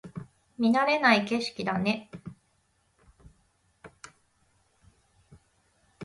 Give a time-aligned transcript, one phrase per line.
[0.57, 2.09] 見慣れない景色だね